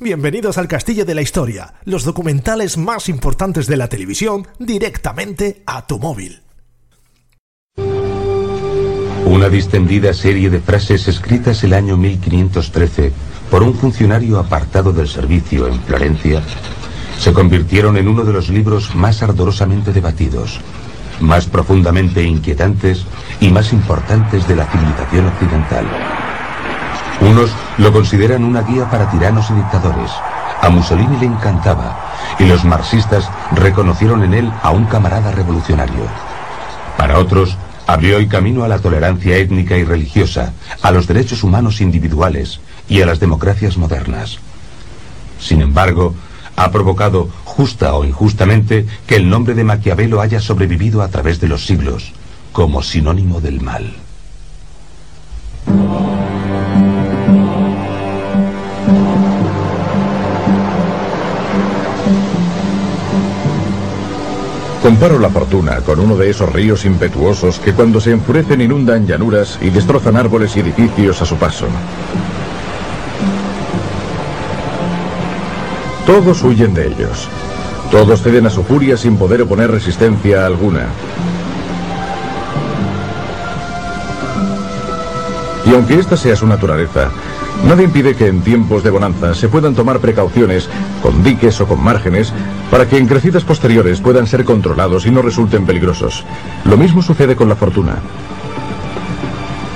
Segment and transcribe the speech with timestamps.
[0.00, 5.86] Bienvenidos al Castillo de la Historia, los documentales más importantes de la televisión directamente a
[5.86, 6.42] tu móvil.
[9.24, 13.12] Una distendida serie de frases escritas el año 1513
[13.48, 16.42] por un funcionario apartado del servicio en Florencia
[17.20, 20.58] se convirtieron en uno de los libros más ardorosamente debatidos,
[21.20, 23.04] más profundamente inquietantes
[23.40, 25.86] y más importantes de la civilización occidental.
[27.20, 30.10] Unos lo consideran una guía para tiranos y dictadores.
[30.60, 36.06] A Mussolini le encantaba y los marxistas reconocieron en él a un camarada revolucionario.
[36.96, 41.80] Para otros, abrió el camino a la tolerancia étnica y religiosa, a los derechos humanos
[41.80, 44.38] individuales y a las democracias modernas.
[45.38, 46.14] Sin embargo,
[46.56, 51.48] ha provocado, justa o injustamente, que el nombre de Maquiavelo haya sobrevivido a través de
[51.48, 52.12] los siglos,
[52.52, 54.03] como sinónimo del mal.
[64.84, 69.58] Comparo la fortuna con uno de esos ríos impetuosos que cuando se enfurecen inundan llanuras
[69.62, 71.64] y destrozan árboles y edificios a su paso.
[76.04, 77.30] Todos huyen de ellos.
[77.90, 80.84] Todos ceden a su furia sin poder oponer resistencia alguna.
[85.64, 87.08] Y aunque esta sea su naturaleza,
[87.64, 90.68] nada impide que en tiempos de bonanza se puedan tomar precauciones,
[91.02, 92.32] con diques o con márgenes,
[92.70, 96.24] para que en crecidas posteriores puedan ser controlados y no resulten peligrosos.
[96.64, 97.96] Lo mismo sucede con la fortuna.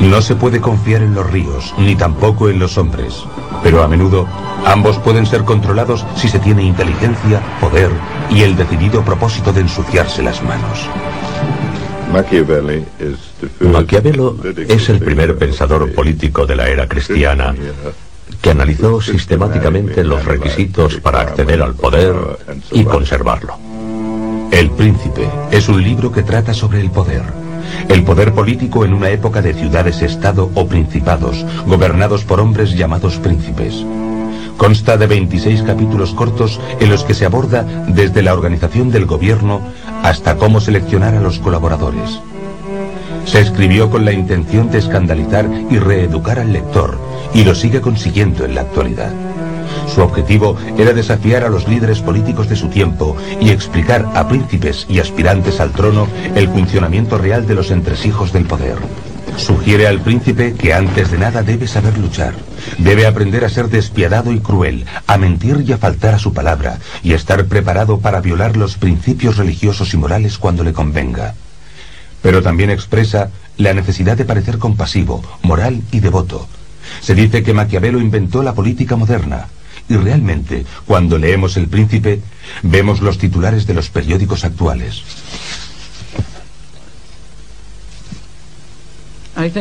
[0.00, 3.22] No se puede confiar en los ríos, ni tampoco en los hombres.
[3.62, 4.26] Pero a menudo
[4.64, 7.90] ambos pueden ser controlados si se tiene inteligencia, poder
[8.30, 10.88] y el decidido propósito de ensuciarse las manos.
[13.60, 14.36] Maquiavelo
[14.68, 17.54] es el primer pensador político de la era cristiana
[18.40, 22.14] que analizó sistemáticamente los requisitos para acceder al poder
[22.72, 23.54] y conservarlo.
[24.50, 27.22] El Príncipe es un libro que trata sobre el poder.
[27.88, 33.84] El poder político en una época de ciudades-estado o principados, gobernados por hombres llamados príncipes.
[34.60, 39.62] Consta de 26 capítulos cortos en los que se aborda desde la organización del gobierno
[40.02, 42.20] hasta cómo seleccionar a los colaboradores.
[43.24, 46.98] Se escribió con la intención de escandalizar y reeducar al lector,
[47.32, 49.14] y lo sigue consiguiendo en la actualidad.
[49.94, 54.84] Su objetivo era desafiar a los líderes políticos de su tiempo y explicar a príncipes
[54.90, 58.76] y aspirantes al trono el funcionamiento real de los entresijos del poder.
[59.36, 62.34] Sugiere al príncipe que antes de nada debe saber luchar.
[62.78, 66.78] Debe aprender a ser despiadado y cruel, a mentir y a faltar a su palabra,
[67.02, 71.34] y estar preparado para violar los principios religiosos y morales cuando le convenga.
[72.22, 76.48] Pero también expresa la necesidad de parecer compasivo, moral y devoto.
[77.00, 79.48] Se dice que Maquiavelo inventó la política moderna,
[79.88, 82.20] y realmente, cuando leemos El Príncipe,
[82.62, 85.02] vemos los titulares de los periódicos actuales.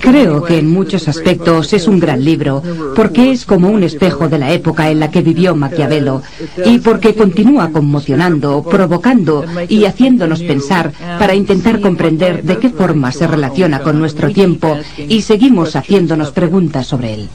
[0.00, 2.62] Creo que en muchos aspectos es un gran libro,
[2.94, 6.22] porque es como un espejo de la época en la que vivió Maquiavelo,
[6.64, 13.26] y porque continúa conmocionando, provocando y haciéndonos pensar para intentar comprender de qué forma se
[13.26, 17.28] relaciona con nuestro tiempo y seguimos haciéndonos preguntas sobre él.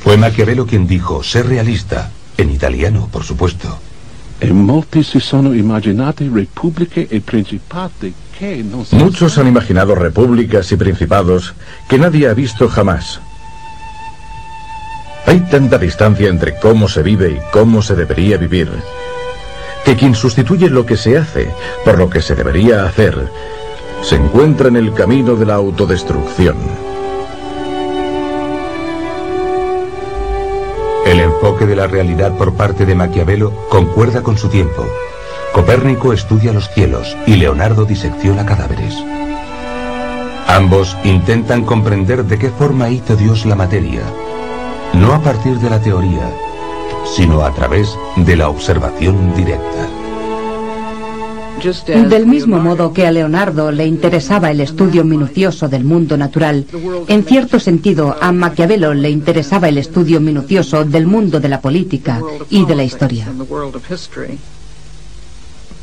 [0.00, 3.78] Fue Maquiavelo quien dijo, ser realista, en italiano, por supuesto.
[8.92, 11.54] Muchos han imaginado repúblicas y principados
[11.88, 13.20] que nadie ha visto jamás.
[15.26, 18.70] Hay tanta distancia entre cómo se vive y cómo se debería vivir,
[19.84, 21.50] que quien sustituye lo que se hace
[21.84, 23.30] por lo que se debería hacer,
[24.02, 26.87] se encuentra en el camino de la autodestrucción.
[31.38, 34.84] Enfoque de la realidad por parte de Maquiavelo concuerda con su tiempo.
[35.52, 38.96] Copérnico estudia los cielos y Leonardo disecciona cadáveres.
[40.48, 44.02] Ambos intentan comprender de qué forma hizo Dios la materia,
[44.94, 46.28] no a partir de la teoría,
[47.16, 49.97] sino a través de la observación directa.
[52.08, 56.66] Del mismo modo que a Leonardo le interesaba el estudio minucioso del mundo natural,
[57.08, 62.20] en cierto sentido a Maquiavelo le interesaba el estudio minucioso del mundo de la política
[62.48, 63.26] y de la historia.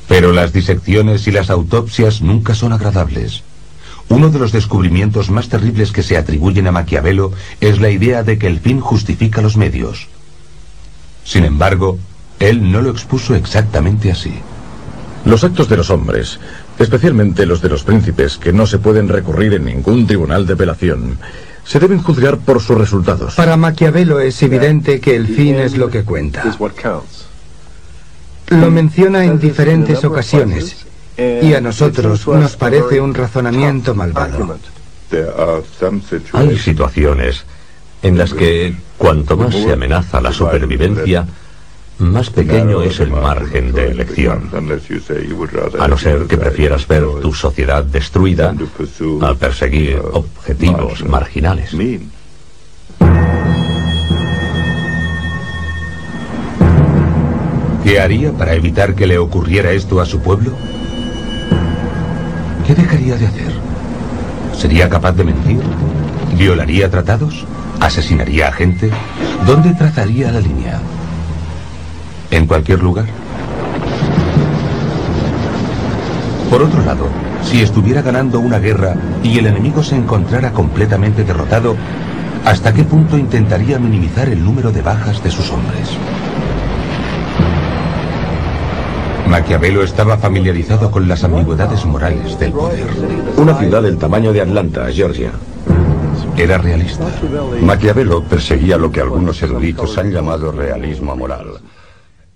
[0.08, 3.44] Pero las disecciones y las autopsias nunca son agradables.
[4.08, 8.38] Uno de los descubrimientos más terribles que se atribuyen a Maquiavelo es la idea de
[8.38, 10.08] que el fin justifica los medios.
[11.26, 11.98] Sin embargo,
[12.40, 14.36] él no lo expuso exactamente así.
[15.26, 16.40] Los actos de los hombres,
[16.78, 21.18] especialmente los de los príncipes, que no se pueden recurrir en ningún tribunal de apelación,
[21.64, 23.34] se deben juzgar por sus resultados.
[23.34, 26.44] Para Maquiavelo es evidente que el fin es lo que cuenta.
[28.50, 30.86] Lo menciona en diferentes ocasiones
[31.18, 34.58] y a nosotros nos parece un razonamiento malvado.
[36.34, 37.46] Hay situaciones
[38.04, 41.26] en las que cuanto más se amenaza la supervivencia,
[42.00, 44.50] más pequeño es el margen de elección.
[45.80, 48.54] A no ser que prefieras ver tu sociedad destruida
[49.22, 51.76] a perseguir objetivos marginales.
[57.84, 60.52] ¿Qué haría para evitar que le ocurriera esto a su pueblo?
[62.66, 63.54] ¿Qué dejaría de hacer?
[64.58, 65.60] ¿Sería capaz de mentir?
[66.36, 67.46] ¿Violaría tratados?
[67.80, 68.90] ¿Asesinaría a gente?
[69.46, 70.80] ¿Dónde trazaría la línea?
[72.32, 73.06] ¿En cualquier lugar?
[76.50, 77.08] Por otro lado,
[77.44, 81.76] si estuviera ganando una guerra y el enemigo se encontrara completamente derrotado,
[82.46, 85.90] ¿hasta qué punto intentaría minimizar el número de bajas de sus hombres?
[89.28, 92.88] Maquiavelo estaba familiarizado con las ambigüedades morales del poder.
[93.38, 95.32] Una ciudad del tamaño de Atlanta, Georgia.
[96.38, 97.06] Era realista.
[97.62, 101.60] Maquiavelo perseguía lo que algunos eruditos han llamado realismo moral.